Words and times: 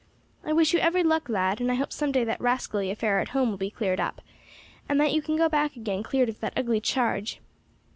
I 0.43 0.51
wish 0.51 0.73
you 0.73 0.79
every 0.79 1.03
luck, 1.03 1.29
lad, 1.29 1.61
and 1.61 1.71
I 1.71 1.75
hope 1.75 1.93
some 1.93 2.11
day 2.11 2.23
that 2.23 2.41
rascally 2.41 2.89
affair 2.89 3.19
at 3.19 3.29
home 3.37 3.51
will 3.51 3.57
be 3.59 3.69
cleared 3.69 3.99
up, 3.99 4.19
and 4.89 4.99
that 4.99 5.13
you 5.13 5.21
can 5.21 5.35
go 5.35 5.47
back 5.47 5.75
again 5.75 6.01
cleared 6.01 6.27
of 6.29 6.39
that 6.39 6.53
ugly 6.57 6.81
charge. 6.81 7.39